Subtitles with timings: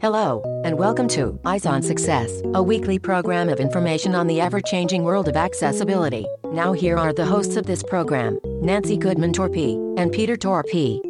[0.00, 4.60] Hello, and welcome to Eyes on Success, a weekly program of information on the ever
[4.60, 6.26] changing world of accessibility.
[6.44, 11.00] Now, here are the hosts of this program Nancy Goodman Torpey and Peter Torpey.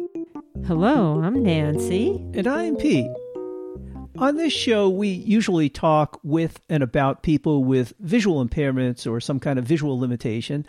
[0.67, 2.23] Hello, I'm Nancy.
[2.33, 3.09] And I'm Pete.
[4.17, 9.39] On this show, we usually talk with and about people with visual impairments or some
[9.39, 10.65] kind of visual limitation.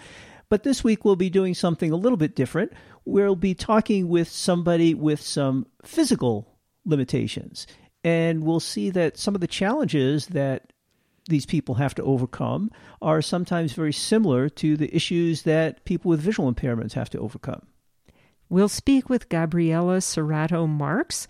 [0.49, 2.73] But this week, we'll be doing something a little bit different.
[3.05, 7.67] We'll be talking with somebody with some physical limitations.
[8.05, 10.73] And we'll see that some of the challenges that
[11.29, 12.71] these people have to overcome
[13.03, 17.67] are sometimes very similar to the issues that people with visual impairments have to overcome.
[18.49, 21.29] We'll speak with Gabriela Serrato Marks,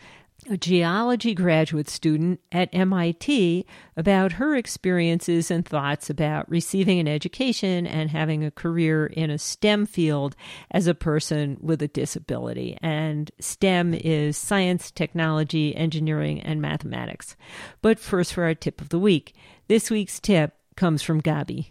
[0.50, 3.64] a geology graduate student at MIT,
[3.96, 9.38] about her experiences and thoughts about receiving an education and having a career in a
[9.38, 10.34] STEM field
[10.72, 12.76] as a person with a disability.
[12.82, 17.36] And STEM is science, technology, engineering, and mathematics.
[17.80, 19.34] But first, for our tip of the week.
[19.68, 21.70] This week's tip comes from Gabi.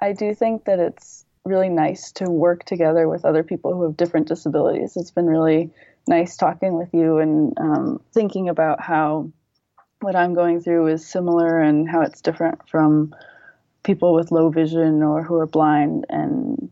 [0.00, 3.96] I do think that it's really nice to work together with other people who have
[3.96, 4.96] different disabilities.
[4.96, 5.70] It's been really
[6.08, 9.30] nice talking with you and um, thinking about how
[10.00, 13.14] what I'm going through is similar and how it's different from
[13.82, 16.06] people with low vision or who are blind.
[16.08, 16.70] And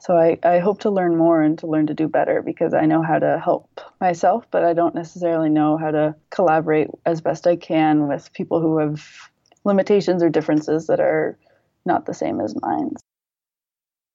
[0.00, 2.86] so I, I hope to learn more and to learn to do better because I
[2.86, 7.46] know how to help myself, but I don't necessarily know how to collaborate as best
[7.46, 9.30] I can with people who have
[9.64, 11.38] limitations or differences that are
[11.86, 12.92] not the same as mine.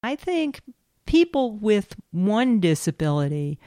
[0.04, 0.62] I think
[1.06, 3.60] people with one disability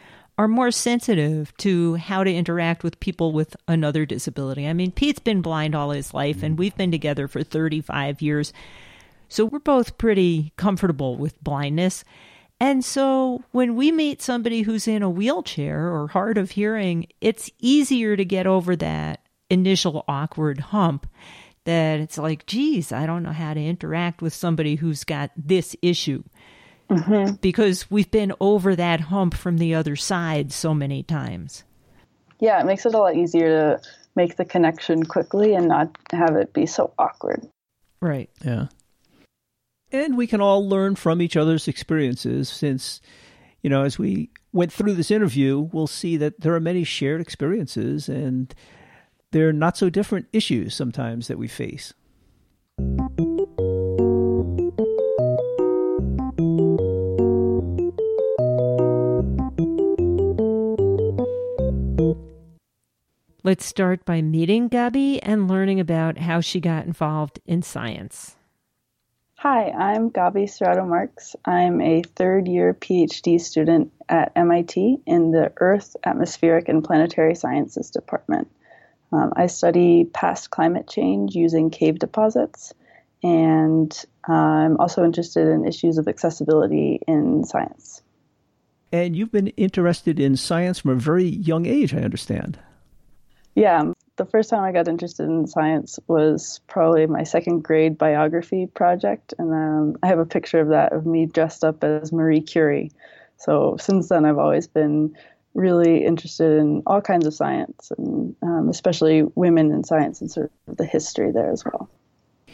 [0.42, 4.66] are more sensitive to how to interact with people with another disability.
[4.66, 6.58] I mean, Pete's been blind all his life, and mm.
[6.58, 8.52] we've been together for 35 years.
[9.28, 12.02] So we're both pretty comfortable with blindness.
[12.58, 17.48] And so when we meet somebody who's in a wheelchair or hard of hearing, it's
[17.60, 21.06] easier to get over that initial awkward hump
[21.66, 25.76] that it's like, geez, I don't know how to interact with somebody who's got this
[25.82, 26.24] issue
[26.92, 27.34] mm-hmm.
[27.40, 31.64] because we've been over that hump from the other side so many times.
[32.40, 33.80] Yeah, it makes it a lot easier to
[34.14, 37.46] make the connection quickly and not have it be so awkward.
[38.00, 38.30] Right.
[38.44, 38.66] Yeah.
[39.92, 43.00] And we can all learn from each other's experiences since,
[43.62, 47.20] you know, as we went through this interview, we'll see that there are many shared
[47.20, 48.54] experiences and
[49.32, 51.94] there are not so different issues sometimes that we face.
[63.44, 68.36] Let's start by meeting Gabi and learning about how she got involved in science.
[69.34, 71.34] Hi, I'm Gabi Serrato Marks.
[71.44, 77.90] I'm a third year PhD student at MIT in the Earth, Atmospheric, and Planetary Sciences
[77.90, 78.48] Department.
[79.10, 82.72] Um, I study past climate change using cave deposits,
[83.24, 83.92] and
[84.24, 88.02] I'm also interested in issues of accessibility in science.
[88.92, 92.60] And you've been interested in science from a very young age, I understand.
[93.54, 98.66] Yeah, the first time I got interested in science was probably my second grade biography
[98.66, 102.40] project, and um, I have a picture of that of me dressed up as Marie
[102.40, 102.92] Curie.
[103.36, 105.16] So since then, I've always been
[105.54, 110.50] really interested in all kinds of science, and um, especially women in science and sort
[110.68, 111.90] of the history there as well.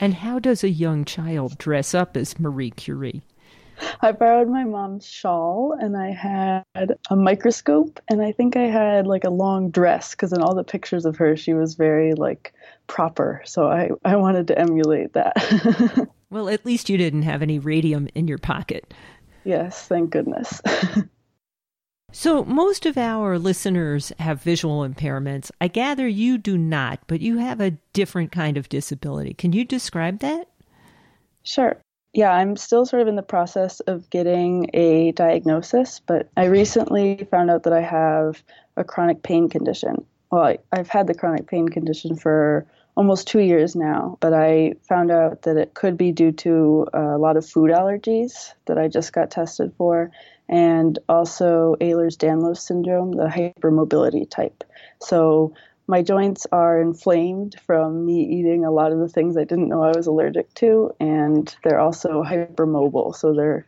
[0.01, 3.23] And how does a young child dress up as Marie Curie?
[4.01, 6.65] I borrowed my mom's shawl and I had
[7.11, 10.65] a microscope and I think I had like a long dress because in all the
[10.65, 12.53] pictures of her she was very like
[12.87, 13.43] proper.
[13.45, 16.09] So I, I wanted to emulate that.
[16.31, 18.93] well, at least you didn't have any radium in your pocket.
[19.45, 20.61] Yes, thank goodness.
[22.13, 25.51] so, most of our listeners have visual impairments.
[25.61, 29.33] I gather you do not, but you have a different kind of disability.
[29.33, 30.49] Can you describe that?
[31.45, 31.79] Sure
[32.13, 37.27] yeah, I'm still sort of in the process of getting a diagnosis, but I recently
[37.31, 38.43] found out that I have
[38.77, 40.05] a chronic pain condition.
[40.31, 42.67] Well, I, I've had the chronic pain condition for
[42.97, 47.19] almost two years now, but I found out that it could be due to a
[47.19, 50.11] lot of food allergies that I just got tested for,
[50.49, 54.65] and also Ehlers Danlos syndrome, the hypermobility type.
[55.01, 55.55] So
[55.89, 59.83] my joints are inflamed from me eating a lot of the things I didn't know
[59.83, 63.67] I was allergic to, and they're also hypermobile, so they're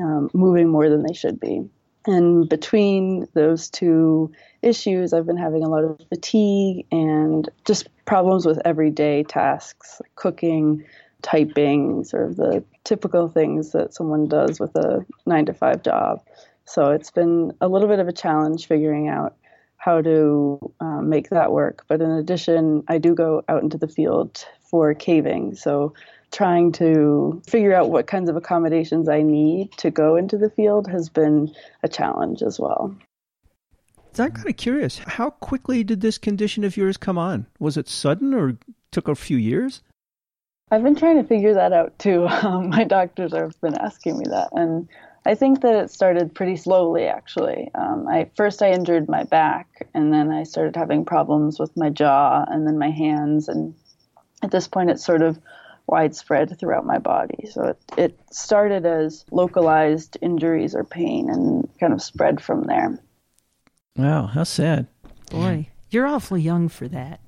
[0.00, 1.68] um, moving more than they should be.
[2.06, 4.32] And between those two
[4.62, 10.14] issues, I've been having a lot of fatigue and just problems with everyday tasks, like
[10.16, 10.84] cooking,
[11.22, 16.22] typing, sort of the typical things that someone does with a nine to five job.
[16.64, 19.36] So it's been a little bit of a challenge figuring out
[19.80, 21.84] how to um, make that work.
[21.88, 25.54] But in addition, I do go out into the field for caving.
[25.54, 25.94] So
[26.30, 30.86] trying to figure out what kinds of accommodations I need to go into the field
[30.88, 32.94] has been a challenge as well.
[34.12, 37.46] So I'm kind of curious, how quickly did this condition of yours come on?
[37.58, 38.58] Was it sudden or
[38.92, 39.82] took a few years?
[40.70, 42.26] I've been trying to figure that out too.
[42.28, 44.88] Um, my doctors have been asking me that, and
[45.26, 47.04] I think that it started pretty slowly.
[47.04, 51.76] Actually, um, I first I injured my back, and then I started having problems with
[51.76, 53.74] my jaw, and then my hands, and
[54.42, 55.38] at this point, it's sort of
[55.86, 57.48] widespread throughout my body.
[57.50, 62.98] So it, it started as localized injuries or pain, and kind of spread from there.
[63.96, 64.86] Wow, how sad.
[65.30, 67.20] Boy, you're awfully young for that.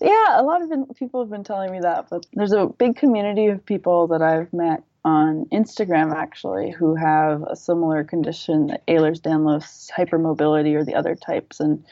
[0.00, 3.48] Yeah, a lot of people have been telling me that, but there's a big community
[3.48, 10.74] of people that I've met on Instagram actually who have a similar condition, Ehlers-Danlos hypermobility
[10.74, 11.84] or the other types, and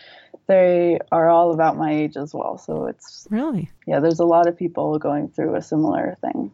[0.47, 2.59] they are all about my age as well.
[2.59, 6.53] So it's really yeah, there's a lot of people going through a similar thing.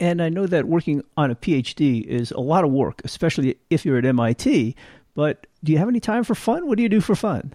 [0.00, 3.84] And I know that working on a PhD is a lot of work, especially if
[3.84, 4.74] you're at MIT.
[5.14, 6.66] But do you have any time for fun?
[6.66, 7.54] What do you do for fun?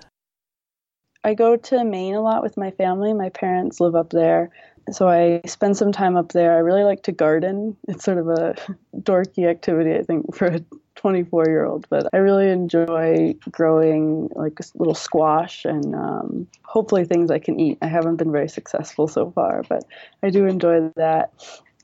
[1.23, 3.13] I go to Maine a lot with my family.
[3.13, 4.51] My parents live up there.
[4.91, 6.55] So I spend some time up there.
[6.55, 7.75] I really like to garden.
[7.87, 8.55] It's sort of a
[8.97, 10.61] dorky activity, I think, for a
[10.95, 17.31] 24 year old, but I really enjoy growing like little squash and um, hopefully things
[17.31, 17.77] I can eat.
[17.81, 19.85] I haven't been very successful so far, but
[20.23, 21.31] I do enjoy that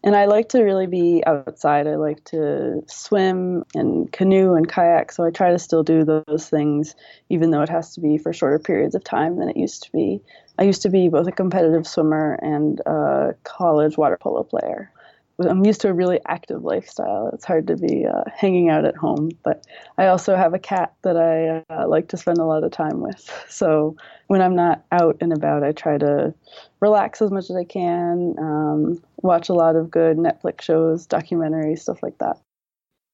[0.06, 1.88] and I like to really be outside.
[1.88, 5.12] I like to swim and canoe and kayak.
[5.12, 6.96] So I try to still do those things,
[7.30, 9.92] even though it has to be for shorter periods of time than it used to
[9.92, 10.22] be.
[10.60, 14.92] I used to be both a competitive swimmer and a college water polo player.
[15.40, 17.30] I'm used to a really active lifestyle.
[17.34, 19.66] It's hard to be uh, hanging out at home, but
[19.98, 23.02] I also have a cat that I uh, like to spend a lot of time
[23.02, 23.30] with.
[23.50, 23.98] So
[24.28, 26.34] when I'm not out and about, I try to
[26.80, 31.80] relax as much as I can, um, watch a lot of good Netflix shows, documentaries,
[31.80, 32.38] stuff like that.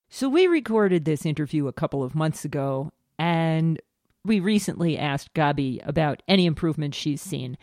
[0.10, 3.82] So we recorded this interview a couple of months ago, and
[4.24, 7.58] we recently asked Gabi about any improvements she's seen.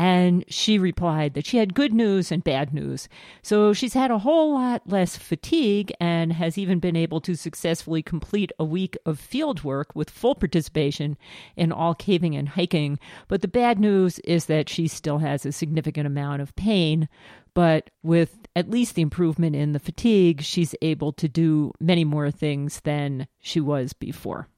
[0.00, 3.06] And she replied that she had good news and bad news.
[3.42, 8.02] So she's had a whole lot less fatigue and has even been able to successfully
[8.02, 11.18] complete a week of field work with full participation
[11.54, 12.98] in all caving and hiking.
[13.28, 17.06] But the bad news is that she still has a significant amount of pain.
[17.52, 22.30] But with at least the improvement in the fatigue, she's able to do many more
[22.30, 24.48] things than she was before.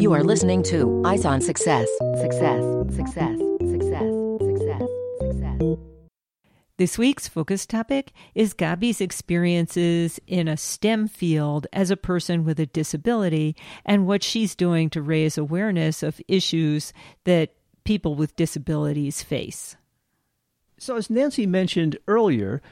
[0.00, 1.86] You are listening to Eyes on Success.
[2.22, 2.64] Success,
[2.96, 4.88] success, success, success,
[5.20, 5.78] success.
[6.78, 12.58] This week's focus topic is Gabi's experiences in a STEM field as a person with
[12.58, 13.54] a disability
[13.84, 16.94] and what she's doing to raise awareness of issues
[17.24, 17.50] that
[17.84, 19.76] people with disabilities face.
[20.78, 22.62] So, as Nancy mentioned earlier,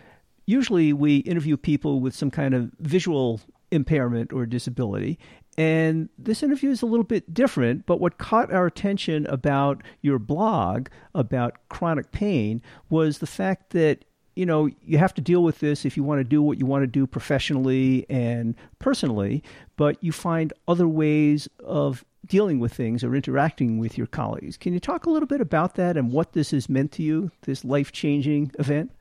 [0.46, 5.18] usually we interview people with some kind of visual impairment or disability,
[5.58, 10.20] and this interview is a little bit different, but what caught our attention about your
[10.20, 14.04] blog about chronic pain was the fact that
[14.36, 16.64] you know you have to deal with this if you want to do what you
[16.64, 19.42] want to do professionally and personally,
[19.76, 24.56] but you find other ways of dealing with things or interacting with your colleagues.
[24.56, 27.32] Can you talk a little bit about that and what this has meant to you,
[27.42, 28.92] this life changing event?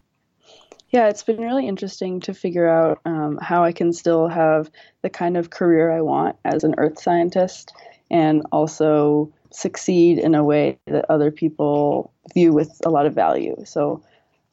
[0.89, 5.09] Yeah, it's been really interesting to figure out um, how I can still have the
[5.09, 7.73] kind of career I want as an earth scientist
[8.09, 13.55] and also succeed in a way that other people view with a lot of value.
[13.65, 14.03] So,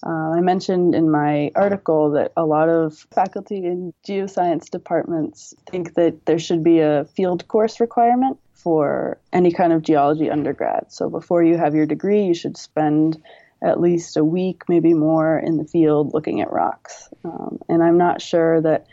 [0.04, 5.94] uh, I mentioned in my article that a lot of faculty in geoscience departments think
[5.94, 10.92] that there should be a field course requirement for any kind of geology undergrad.
[10.92, 13.22] So, before you have your degree, you should spend
[13.64, 17.08] at least a week, maybe more, in the field looking at rocks.
[17.24, 18.86] Um, and I'm not sure that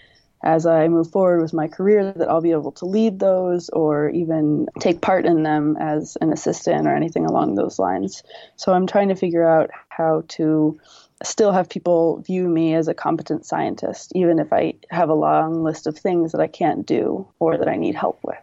[0.44, 4.10] as I move forward with my career that I'll be able to lead those or
[4.10, 8.24] even take part in them as an assistant or anything along those lines.
[8.56, 10.80] So I'm trying to figure out how to
[11.24, 15.64] still have people view me as a competent scientist, even if I have a long
[15.64, 18.40] list of things that I can't do or that I need help with.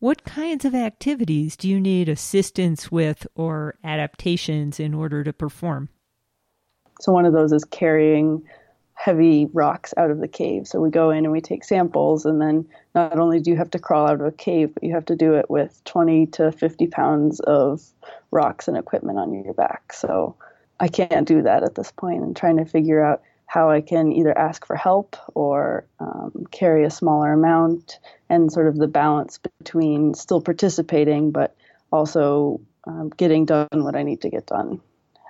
[0.00, 5.88] What kinds of activities do you need assistance with or adaptations in order to perform?
[7.00, 8.44] So, one of those is carrying
[8.94, 10.68] heavy rocks out of the cave.
[10.68, 12.64] So, we go in and we take samples, and then
[12.94, 15.16] not only do you have to crawl out of a cave, but you have to
[15.16, 17.82] do it with 20 to 50 pounds of
[18.30, 19.92] rocks and equipment on your back.
[19.92, 20.36] So,
[20.78, 22.36] I can't do that at this point.
[22.36, 26.90] Trying to figure out how I can either ask for help or um, carry a
[26.90, 31.56] smaller amount, and sort of the balance between still participating but
[31.90, 34.80] also um, getting done what I need to get done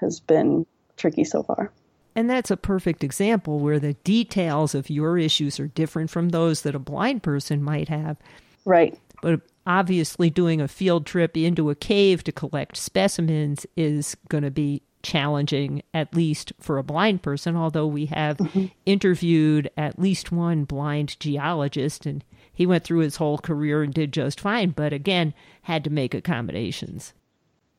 [0.00, 1.70] has been tricky so far.
[2.16, 6.62] And that's a perfect example where the details of your issues are different from those
[6.62, 8.16] that a blind person might have.
[8.64, 8.98] Right.
[9.22, 14.50] But obviously, doing a field trip into a cave to collect specimens is going to
[14.50, 18.66] be challenging, at least for a blind person, although we have mm-hmm.
[18.86, 24.12] interviewed at least one blind geologist and he went through his whole career and did
[24.12, 27.12] just fine, but again, had to make accommodations.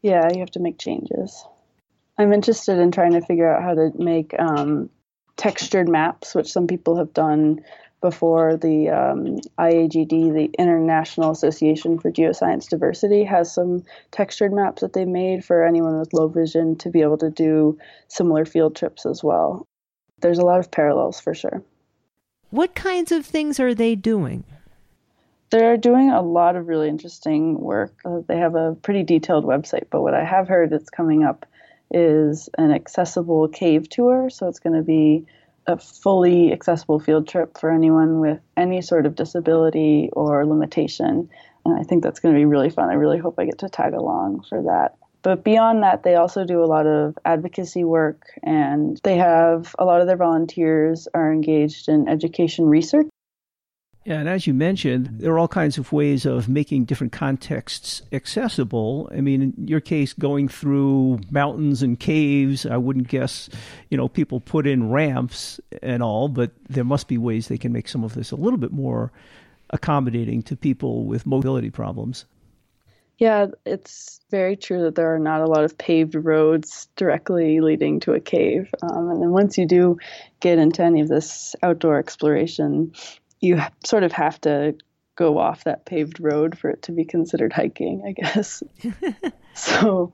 [0.02, 1.44] Yeah, you have to make changes.
[2.18, 4.90] I'm interested in trying to figure out how to make um,
[5.36, 7.64] textured maps, which some people have done
[8.02, 8.58] before.
[8.58, 15.06] The um, IAGD, the International Association for Geoscience Diversity, has some textured maps that they
[15.06, 17.78] made for anyone with low vision to be able to do
[18.08, 19.66] similar field trips as well.
[20.22, 21.64] There's a lot of parallels for sure.
[22.52, 24.44] What kinds of things are they doing?
[25.52, 27.94] They're doing a lot of really interesting work.
[28.06, 31.46] Uh, they have a pretty detailed website, but what I have heard that's coming up
[31.92, 34.30] is an accessible cave tour.
[34.30, 35.26] So it's going to be
[35.70, 41.30] a fully accessible field trip for anyone with any sort of disability or limitation.
[41.64, 42.90] And I think that's going to be really fun.
[42.90, 44.96] I really hope I get to tag along for that.
[45.22, 49.86] But beyond that, they also do a lot of advocacy work and they have a
[49.86, 53.08] lot of their volunteers are engaged in education research.
[54.10, 58.02] Yeah, and as you mentioned, there are all kinds of ways of making different contexts
[58.12, 59.08] accessible.
[59.16, 63.50] I mean, in your case, going through mountains and caves, I wouldn't guess,
[63.92, 67.72] you know, people put in ramps and all, but there must be ways they can
[67.72, 69.12] make some of this a little bit more
[69.70, 72.26] accommodating to people with mobility problems.
[73.20, 78.00] Yeah, it's very true that there are not a lot of paved roads directly leading
[78.00, 78.74] to a cave.
[78.82, 80.00] Um, and then once you do
[80.40, 82.94] get into any of this outdoor exploration,
[83.40, 84.76] you sort of have to
[85.16, 88.64] go off that paved road for it to be considered hiking, I guess.
[89.54, 90.14] so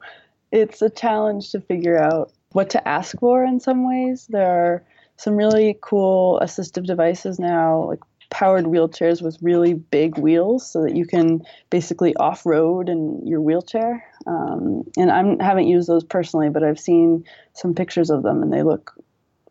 [0.51, 4.25] it's a challenge to figure out what to ask for in some ways.
[4.27, 4.83] There are
[5.17, 10.95] some really cool assistive devices now, like powered wheelchairs with really big wheels so that
[10.95, 14.03] you can basically off road in your wheelchair.
[14.25, 18.51] Um, and I haven't used those personally, but I've seen some pictures of them and
[18.51, 18.93] they look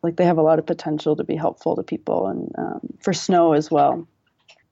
[0.04, 3.12] like they have a lot of potential to be helpful to people and um, for
[3.12, 4.06] snow as well.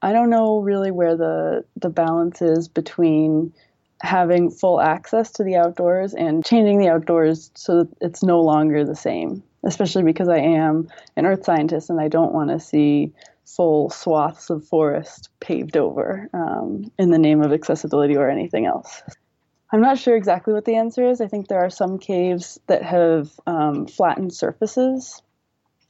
[0.03, 3.53] I don't know really where the the balance is between
[4.03, 8.85] having full access to the outdoors and changing the outdoors so that it's no longer
[8.85, 9.43] the same.
[9.65, 13.12] Especially because I am an earth scientist and I don't want to see
[13.47, 19.03] full swaths of forest paved over um, in the name of accessibility or anything else.
[19.73, 21.23] I'm not sure exactly what the answer is.
[21.23, 25.23] I think there are some caves that have um, flattened surfaces,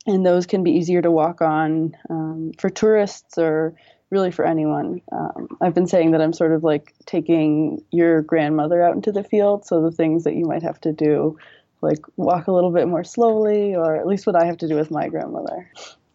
[0.06, 3.74] and those can be easier to walk on um, for tourists or
[4.10, 5.00] really for anyone.
[5.10, 9.24] Um, I've been saying that I'm sort of like taking your grandmother out into the
[9.24, 11.36] field, so the things that you might have to do,
[11.80, 14.76] like walk a little bit more slowly, or at least what I have to do
[14.76, 15.68] with my grandmother.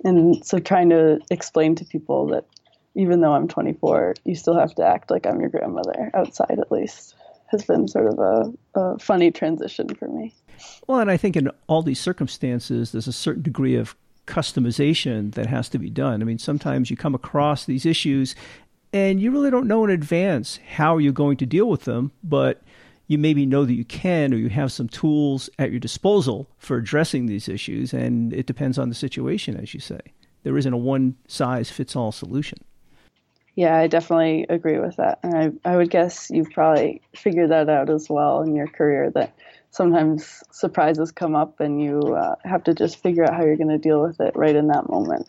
[0.05, 2.45] And so trying to explain to people that
[2.95, 6.71] even though I'm 24, you still have to act like I'm your grandmother outside at
[6.71, 7.15] least
[7.47, 10.33] has been sort of a, a funny transition for me.
[10.87, 15.47] Well, and I think in all these circumstances, there's a certain degree of customization that
[15.47, 16.21] has to be done.
[16.21, 18.35] I mean, sometimes you come across these issues
[18.93, 22.61] and you really don't know in advance how you're going to deal with them, but
[23.07, 26.77] you maybe know that you can or you have some tools at your disposal for
[26.77, 29.99] addressing these issues, and it depends on the situation, as you say.
[30.43, 32.59] There isn't a one size fits all solution.
[33.57, 35.17] Yeah, I definitely agree with that.
[35.23, 39.09] And I, I would guess you've probably figured that out as well in your career
[39.15, 39.33] that
[39.71, 43.69] sometimes surprises come up and you uh, have to just figure out how you're going
[43.69, 45.27] to deal with it right in that moment.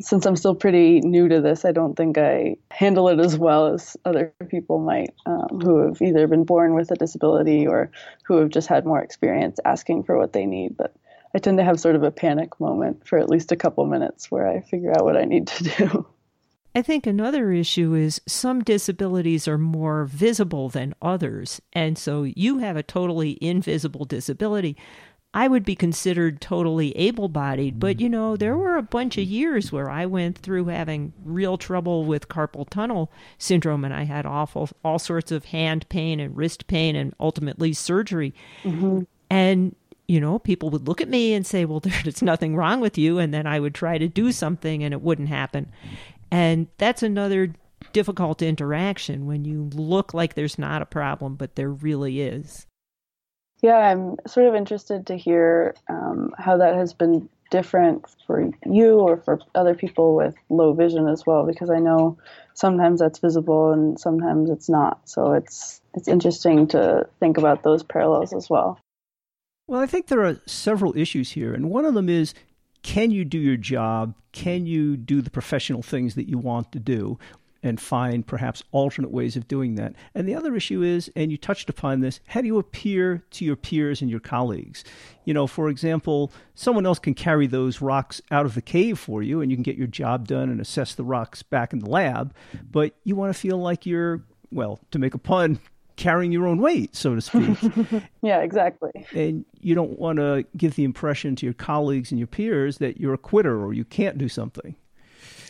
[0.00, 3.66] Since I'm still pretty new to this, I don't think I handle it as well
[3.74, 7.90] as other people might um, who have either been born with a disability or
[8.24, 10.76] who have just had more experience asking for what they need.
[10.76, 10.94] But
[11.34, 14.30] I tend to have sort of a panic moment for at least a couple minutes
[14.30, 16.06] where I figure out what I need to do.
[16.74, 21.62] I think another issue is some disabilities are more visible than others.
[21.72, 24.76] And so you have a totally invisible disability.
[25.32, 29.24] I would be considered totally able bodied, but you know, there were a bunch of
[29.24, 34.26] years where I went through having real trouble with carpal tunnel syndrome and I had
[34.26, 38.32] awful, all sorts of hand pain and wrist pain and ultimately surgery.
[38.62, 39.02] Mm-hmm.
[39.28, 39.74] And
[40.06, 43.18] you know, people would look at me and say, Well, there's nothing wrong with you.
[43.18, 45.72] And then I would try to do something and it wouldn't happen.
[46.34, 47.54] And that's another
[47.92, 52.66] difficult interaction when you look like there's not a problem, but there really is.
[53.62, 58.98] Yeah, I'm sort of interested to hear um, how that has been different for you
[58.98, 62.18] or for other people with low vision as well because I know
[62.54, 65.08] sometimes that's visible and sometimes it's not.
[65.08, 68.80] So it's it's interesting to think about those parallels as well.
[69.68, 72.34] Well, I think there are several issues here, and one of them is
[72.84, 74.14] can you do your job?
[74.30, 77.18] Can you do the professional things that you want to do?
[77.64, 79.94] and find perhaps alternate ways of doing that.
[80.14, 83.44] And the other issue is, and you touched upon this, how do you appear to
[83.46, 84.84] your peers and your colleagues?
[85.24, 89.22] You know, for example, someone else can carry those rocks out of the cave for
[89.22, 91.88] you and you can get your job done and assess the rocks back in the
[91.88, 92.34] lab,
[92.70, 94.22] but you want to feel like you're,
[94.52, 95.58] well, to make a pun,
[95.96, 97.58] carrying your own weight, so to speak.
[98.22, 98.90] yeah, exactly.
[99.12, 103.00] And you don't want to give the impression to your colleagues and your peers that
[103.00, 104.76] you're a quitter or you can't do something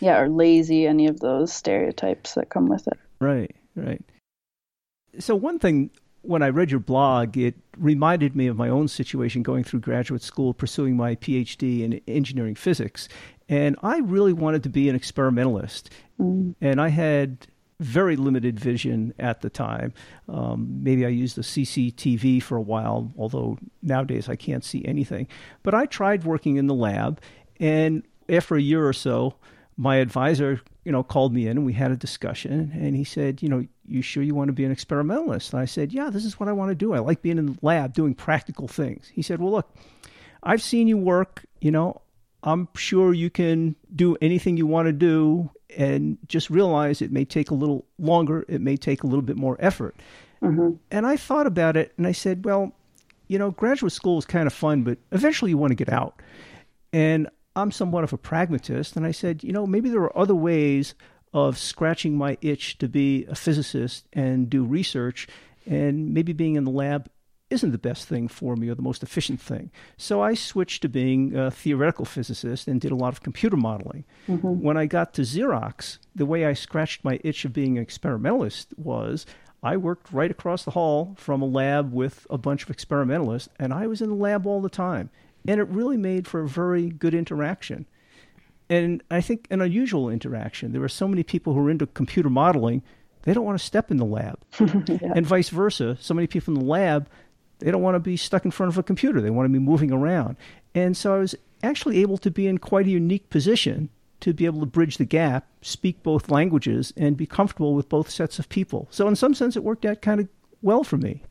[0.01, 2.99] yeah, or lazy, any of those stereotypes that come with it.
[3.21, 4.03] Right, right.
[5.19, 5.91] So, one thing
[6.23, 10.23] when I read your blog, it reminded me of my own situation going through graduate
[10.23, 13.09] school, pursuing my PhD in engineering physics.
[13.49, 15.91] And I really wanted to be an experimentalist.
[16.19, 16.55] Mm.
[16.61, 17.47] And I had
[17.85, 19.93] very limited vision at the time.
[20.29, 25.29] Um, maybe I used the CCTV for a while, although nowadays I can't see anything.
[25.63, 27.21] But I tried working in the lab,
[27.61, 29.35] and after a year or so,
[29.77, 33.43] my advisor, you know, called me in and we had a discussion and he said,
[33.43, 35.53] you know, you sure you want to be an experimentalist?
[35.53, 36.95] And I said, yeah, this is what I want to do.
[36.95, 39.11] I like being in the lab doing practical things.
[39.13, 39.75] He said, well, look,
[40.43, 42.03] I've seen you work, you know,
[42.43, 47.25] I'm sure you can do anything you want to do and just realize it may
[47.25, 49.97] take a little longer, it may take a little bit more effort.
[50.43, 50.77] Mm-hmm.
[50.91, 52.73] And I thought about it and I said, well,
[53.29, 56.21] you know, graduate school is kind of fun, but eventually you want to get out.
[56.93, 60.35] And I'm somewhat of a pragmatist, and I said, you know, maybe there are other
[60.35, 60.95] ways
[61.33, 65.29] of scratching my itch to be a physicist and do research,
[65.67, 67.09] and maybe being in the lab
[67.51, 69.71] isn't the best thing for me or the most efficient thing.
[69.97, 74.05] So I switched to being a theoretical physicist and did a lot of computer modeling.
[74.29, 74.61] Mm-hmm.
[74.61, 78.77] When I got to Xerox, the way I scratched my itch of being an experimentalist
[78.77, 79.27] was
[79.63, 83.73] I worked right across the hall from a lab with a bunch of experimentalists, and
[83.73, 85.11] I was in the lab all the time
[85.47, 87.87] and it really made for a very good interaction.
[88.71, 90.73] And I think an unusual interaction.
[90.73, 92.83] There are so many people who are into computer modeling,
[93.23, 94.39] they don't want to step in the lab.
[94.61, 95.13] yeah.
[95.15, 95.97] And vice versa.
[96.01, 97.09] So many people in the lab,
[97.65, 99.23] they don't want to be stuck in front of a computer.
[99.23, 100.37] They want to be moving around.
[100.75, 103.89] And so I was actually able to be in quite a unique position
[104.21, 108.11] to be able to bridge the gap, speak both languages, and be comfortable with both
[108.11, 108.87] sets of people.
[108.91, 110.29] So, in some sense, it worked out kind of
[110.61, 111.23] well for me.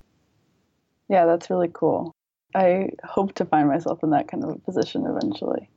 [1.07, 2.11] Yeah, that's really cool.
[2.55, 5.69] I hope to find myself in that kind of a position eventually.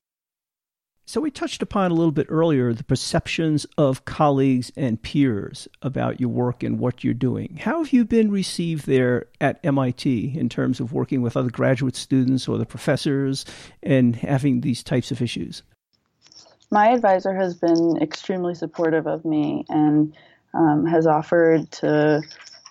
[1.09, 6.21] So, we touched upon a little bit earlier the perceptions of colleagues and peers about
[6.21, 7.61] your work and what you're doing.
[7.61, 11.95] How have you been received there at MIT in terms of working with other graduate
[11.95, 13.45] students or the professors
[13.85, 15.63] and having these types of issues?
[16.73, 20.13] My advisor has been extremely supportive of me and
[20.55, 22.21] um, has offered to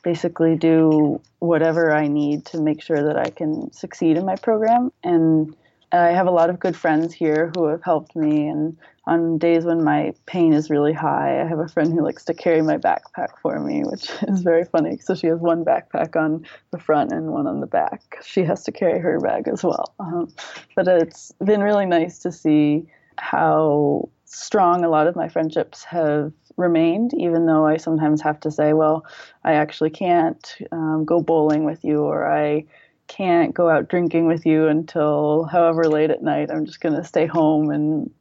[0.03, 4.91] basically do whatever I need to make sure that I can succeed in my program.
[5.05, 5.55] And
[5.95, 8.47] I have a lot of good friends here who have helped me.
[8.47, 12.25] And on days when my pain is really high, I have a friend who likes
[12.25, 14.97] to carry my backpack for me, which is very funny.
[14.97, 18.01] So she has one backpack on the front and one on the back.
[18.23, 19.95] She has to carry her bag as well.
[19.99, 20.33] Um,
[20.75, 22.85] but it's been really nice to see
[23.17, 28.51] how strong a lot of my friendships have remained, even though I sometimes have to
[28.51, 29.05] say, well,
[29.43, 32.65] I actually can't um, go bowling with you, or I
[33.07, 36.49] can't go out drinking with you until however late at night.
[36.51, 38.11] I'm just going to stay home and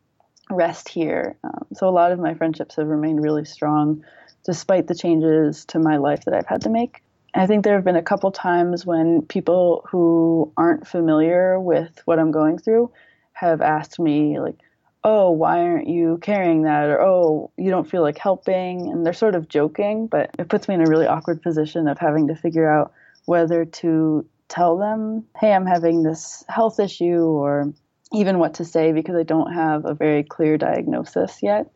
[0.50, 1.36] rest here.
[1.42, 4.04] Um, so a lot of my friendships have remained really strong
[4.44, 7.02] despite the changes to my life that I've had to make.
[7.34, 12.18] I think there have been a couple times when people who aren't familiar with what
[12.18, 12.92] I'm going through
[13.32, 14.56] have asked me, like,
[15.02, 16.88] oh, why aren't you carrying that?
[16.88, 18.90] Or, oh, you don't feel like helping.
[18.90, 21.98] And they're sort of joking, but it puts me in a really awkward position of
[21.98, 22.92] having to figure out
[23.24, 27.72] whether to tell them, hey, I'm having this health issue, or
[28.12, 31.70] even what to say because I don't have a very clear diagnosis yet.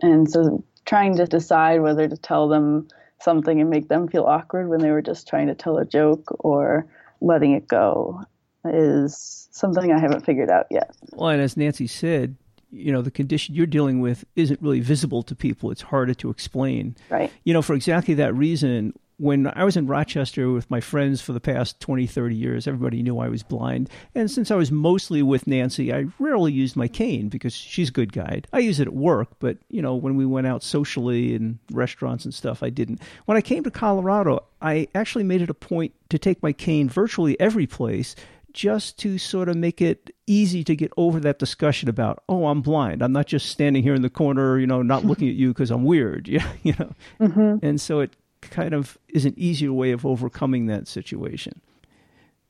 [0.00, 2.88] And so trying to decide whether to tell them
[3.20, 6.26] something and make them feel awkward when they were just trying to tell a joke
[6.40, 6.86] or
[7.20, 8.22] letting it go
[8.64, 10.94] is something I haven't figured out yet.
[11.12, 12.36] Well, and as Nancy said,
[12.70, 16.28] you know the condition you're dealing with isn't really visible to people it's harder to
[16.28, 20.80] explain right you know for exactly that reason when I was in Rochester with my
[20.80, 23.90] friends for the past 20, 30 years, everybody knew I was blind.
[24.14, 27.92] And since I was mostly with Nancy, I rarely used my cane because she's a
[27.92, 28.46] good guide.
[28.52, 32.24] I use it at work, but, you know, when we went out socially in restaurants
[32.24, 33.02] and stuff, I didn't.
[33.24, 36.88] When I came to Colorado, I actually made it a point to take my cane
[36.88, 38.14] virtually every place
[38.52, 42.62] just to sort of make it easy to get over that discussion about, oh, I'm
[42.62, 43.02] blind.
[43.02, 45.70] I'm not just standing here in the corner, you know, not looking at you because
[45.70, 46.28] I'm weird.
[46.28, 46.92] Yeah, you know.
[47.20, 47.66] Mm-hmm.
[47.66, 51.60] And so it kind of is an easier way of overcoming that situation.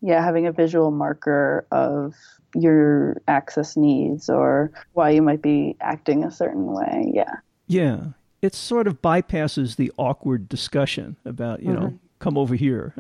[0.01, 2.15] Yeah, having a visual marker of
[2.55, 7.11] your access needs or why you might be acting a certain way.
[7.15, 7.37] Yeah.
[7.67, 8.01] Yeah.
[8.41, 11.81] It sort of bypasses the awkward discussion about, you mm-hmm.
[11.81, 12.95] know, come over here.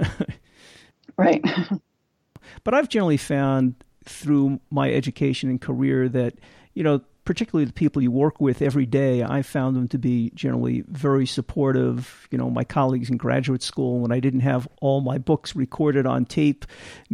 [1.16, 1.44] right.
[2.64, 3.74] but I've generally found
[4.04, 6.34] through my education and career that,
[6.74, 10.30] you know, particularly the people you work with every day, I found them to be
[10.34, 12.26] generally very supportive.
[12.30, 16.06] You know, my colleagues in graduate school, when I didn't have all my books recorded
[16.06, 16.64] on tape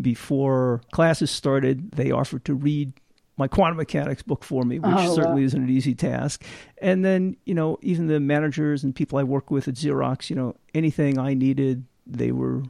[0.01, 2.93] before classes started, they offered to read
[3.39, 5.47] my quantum mechanics book for me, which oh, certainly wow.
[5.47, 6.45] isn't an easy task.
[6.81, 10.37] And then, you know, even the managers and people I work with at Xerox, you
[10.37, 12.63] know, anything I needed, they were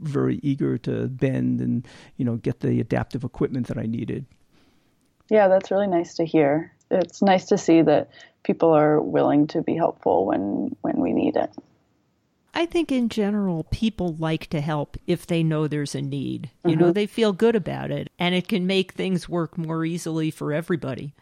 [0.00, 4.26] very eager to bend and, you know, get the adaptive equipment that I needed.
[5.30, 8.10] Yeah, that's really nice to hear it's nice to see that
[8.42, 11.50] people are willing to be helpful when when we need it.
[12.54, 16.50] I think in general, people like to help if they know there's a need.
[16.64, 16.80] You mm-hmm.
[16.80, 20.52] know, they feel good about it, and it can make things work more easily for
[20.52, 21.14] everybody.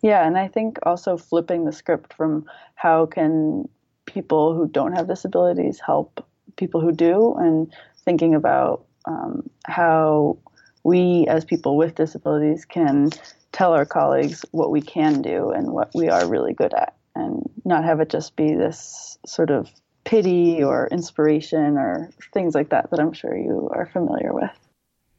[0.00, 3.68] Yeah, and I think also flipping the script from how can
[4.06, 6.24] people who don't have disabilities help
[6.56, 7.72] people who do, and
[8.04, 10.38] thinking about um, how
[10.84, 13.10] we as people with disabilities can
[13.52, 17.48] tell our colleagues what we can do and what we are really good at and
[17.64, 19.70] not have it just be this sort of
[20.04, 24.50] pity or inspiration or things like that that I'm sure you are familiar with.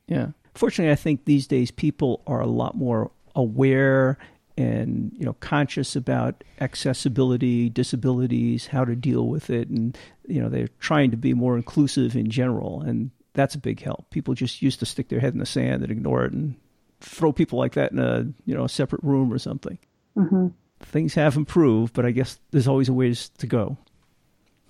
[0.08, 0.30] Yeah.
[0.56, 4.18] Fortunately, I think these days people are a lot more aware
[4.58, 10.50] and you know conscious about accessibility, disabilities, how to deal with it, and you know
[10.50, 14.10] they're trying to be more inclusive in general, and that's a big help.
[14.10, 16.56] People just used to stick their head in the sand and ignore it and
[17.02, 19.78] throw people like that in a you know a separate room or something.
[20.18, 20.48] Mm-hmm.
[20.82, 23.78] Things have improved, but I guess there's always a ways to go.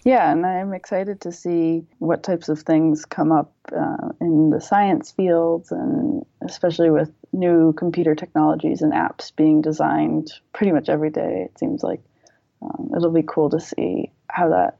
[0.05, 4.61] Yeah, and I'm excited to see what types of things come up uh, in the
[4.61, 11.09] science fields, and especially with new computer technologies and apps being designed pretty much every
[11.09, 11.47] day.
[11.49, 12.01] It seems like
[12.61, 14.77] um, it'll be cool to see how that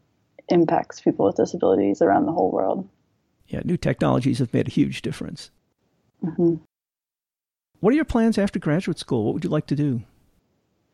[0.48, 2.88] impacts people with disabilities around the whole world.
[3.48, 5.52] Yeah, new technologies have made a huge difference.
[6.24, 6.56] Mm-hmm.
[7.80, 9.24] What are your plans after graduate school?
[9.24, 10.02] What would you like to do?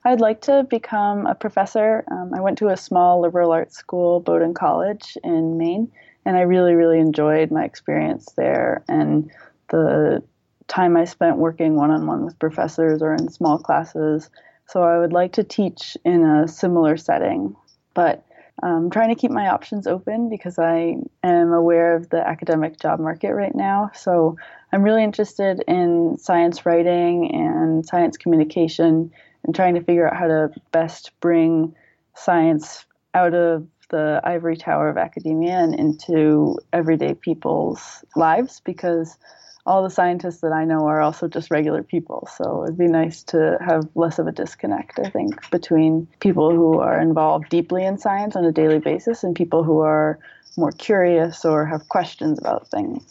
[0.04, 2.04] I'd like to become a professor.
[2.12, 5.92] Um, I went to a small liberal arts school, Bowdoin College in Maine,
[6.26, 9.32] and I really, really enjoyed my experience there and
[9.70, 10.24] the
[10.68, 14.30] time I spent working one on one with professors or in small classes.
[14.68, 17.56] So I would like to teach in a similar setting,
[17.96, 18.24] but
[18.64, 23.00] I'm trying to keep my options open because I am aware of the academic job
[23.00, 23.92] market right now.
[23.94, 24.38] So
[24.72, 29.12] I'm really interested in science writing and science communication
[29.44, 31.76] and trying to figure out how to best bring
[32.16, 39.18] science out of the ivory tower of academia and into everyday people's lives because
[39.66, 42.28] all the scientists that I know are also just regular people.
[42.36, 46.80] So it'd be nice to have less of a disconnect, I think, between people who
[46.80, 50.20] are involved deeply in science on a daily basis and people who are
[50.56, 53.04] more curious or have questions about things.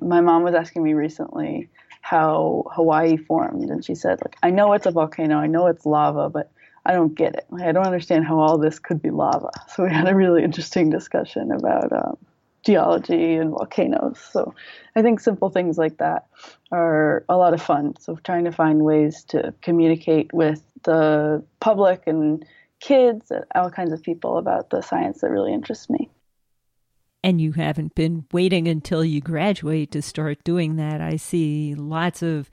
[0.00, 1.68] My mom was asking me recently
[2.00, 5.84] how Hawaii formed, and she said, "Like I know it's a volcano, I know it's
[5.84, 6.50] lava, but
[6.86, 7.44] I don't get it.
[7.60, 10.88] I don't understand how all this could be lava." So we had a really interesting
[10.88, 12.16] discussion about um,
[12.64, 14.18] geology and volcanoes.
[14.18, 14.54] So
[14.96, 16.26] I think simple things like that
[16.70, 17.94] are a lot of fun.
[18.00, 22.44] So trying to find ways to communicate with the public and
[22.80, 26.10] kids and all kinds of people about the science that really interests me.
[27.24, 31.00] And you haven't been waiting until you graduate to start doing that.
[31.00, 32.48] I see lots of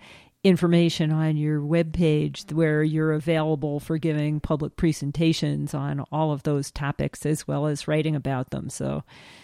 [0.45, 6.69] information on your webpage where you're available for giving public presentations on all of those
[6.69, 8.69] topics as well as writing about them.
[8.69, 9.03] So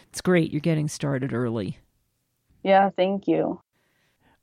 [0.10, 0.52] it's great.
[0.52, 1.80] You're getting started early.
[2.64, 3.60] Yeah, thank you.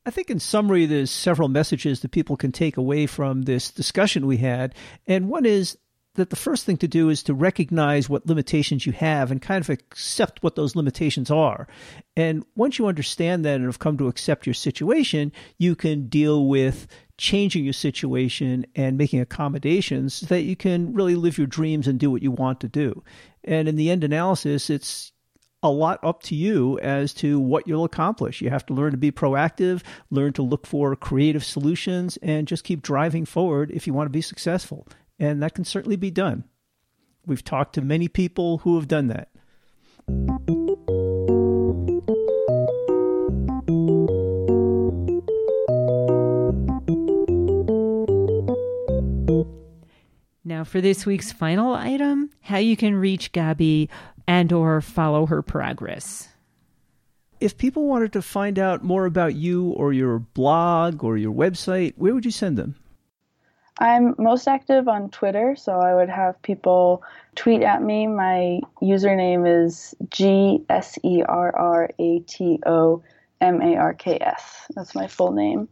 [0.05, 4.27] I think, in summary, there's several messages that people can take away from this discussion
[4.27, 4.75] we had.
[5.07, 5.77] And one is
[6.19, 9.63] that the first thing to do is to recognize what limitations you have and kind
[9.63, 11.67] of accept what those limitations are.
[12.15, 16.47] And once you understand that and have come to accept your situation, you can deal
[16.47, 21.87] with changing your situation and making accommodations so that you can really live your dreams
[21.87, 23.03] and do what you want to do.
[23.43, 25.11] And in the end analysis, it's
[25.61, 28.41] a lot up to you as to what you'll accomplish.
[28.41, 32.63] You have to learn to be proactive, learn to look for creative solutions, and just
[32.63, 34.87] keep driving forward if you want to be successful.
[35.19, 36.45] And that can certainly be done.
[37.25, 39.29] We've talked to many people who have done that.
[50.45, 53.89] Now for this week's final item, how you can reach Gabi
[54.25, 56.29] and or follow her progress.
[57.39, 61.93] If people wanted to find out more about you or your blog or your website,
[61.97, 62.75] where would you send them?
[63.79, 67.01] I'm most active on Twitter, so I would have people
[67.35, 68.07] tweet at me.
[68.07, 73.01] My username is G S E R R A T O
[73.39, 74.65] M A R K S.
[74.75, 75.69] That's my full name.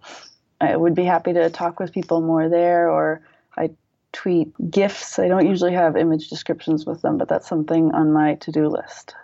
[0.61, 3.21] I would be happy to talk with people more there, or
[3.57, 3.71] I
[4.13, 5.19] tweet GIFs.
[5.19, 8.69] I don't usually have image descriptions with them, but that's something on my to do
[8.69, 9.15] list.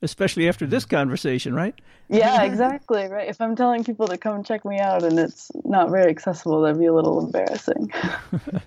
[0.00, 0.96] Especially after this mm-hmm.
[0.96, 1.74] conversation, right?
[2.08, 3.08] Yeah, exactly.
[3.08, 3.28] Right.
[3.28, 6.78] If I'm telling people to come check me out and it's not very accessible, that'd
[6.78, 7.92] be a little embarrassing.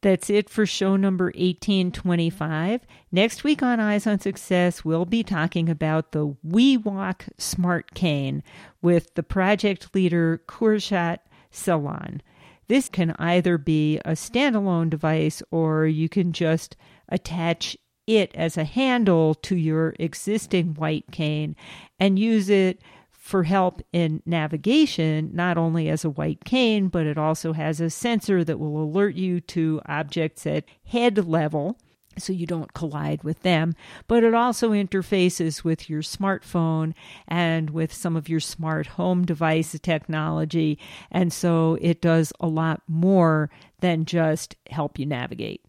[0.00, 2.82] That's it for show number 1825.
[3.10, 8.44] Next week on Eyes on Success, we'll be talking about the WeWalk Smart Cane
[8.80, 11.18] with the project leader Kursat
[11.52, 12.20] Ceylan.
[12.68, 16.76] This can either be a standalone device or you can just
[17.08, 21.56] attach it as a handle to your existing white cane
[21.98, 22.80] and use it
[23.28, 27.90] for help in navigation, not only as a white cane, but it also has a
[27.90, 31.78] sensor that will alert you to objects at head level
[32.16, 33.74] so you don't collide with them.
[34.06, 36.94] But it also interfaces with your smartphone
[37.28, 40.78] and with some of your smart home device technology.
[41.10, 45.67] And so it does a lot more than just help you navigate.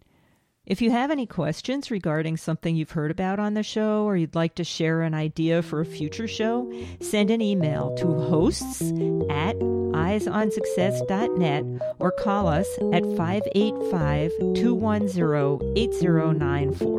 [0.70, 4.36] If you have any questions regarding something you've heard about on the show or you'd
[4.36, 8.84] like to share an idea for a future show, send an email to hosts
[9.32, 11.66] at eyesonsuccess.net
[11.98, 16.99] or call us at 585 210 8094.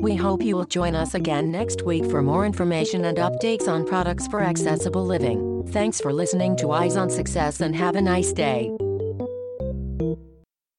[0.00, 3.84] We hope you will join us again next week for more information and updates on
[3.84, 5.66] products for accessible living.
[5.70, 8.70] Thanks for listening to Eyes on Success and have a nice day.